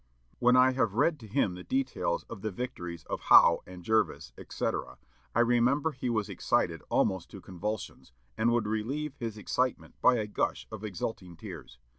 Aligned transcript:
When 0.39 0.55
I 0.55 0.71
have 0.71 0.95
read 0.95 1.19
to 1.19 1.27
him 1.27 1.53
the 1.53 1.63
details 1.63 2.23
of 2.23 2.41
the 2.41 2.49
victories 2.49 3.03
of 3.03 3.19
Howe 3.19 3.61
and 3.67 3.83
Jervis, 3.83 4.33
etc., 4.35 4.97
I 5.35 5.41
remember 5.41 5.91
he 5.91 6.09
was 6.09 6.27
excited 6.27 6.81
almost 6.89 7.29
to 7.29 7.39
convulsions, 7.39 8.11
and 8.35 8.49
would 8.51 8.65
relieve 8.65 9.13
his 9.19 9.37
excitement 9.37 9.93
by 10.01 10.15
a 10.15 10.25
gush 10.25 10.65
of 10.71 10.83
exulting 10.83 11.37
tears. 11.37 11.77